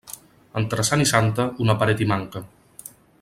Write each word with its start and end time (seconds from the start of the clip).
Entre 0.61 0.85
sant 0.89 1.03
i 1.05 1.07
santa, 1.11 1.47
una 1.67 1.77
paret 1.83 2.01
hi 2.05 2.09
manca. 2.15 2.43